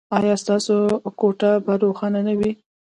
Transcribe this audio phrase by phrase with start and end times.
[0.17, 0.75] ایا ستاسو
[1.19, 2.51] کوټه به روښانه نه وي؟